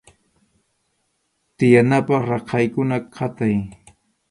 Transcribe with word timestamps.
Tiyanapaq 1.55 2.21
raqaykuna 2.29 2.97
qatay. 3.15 3.55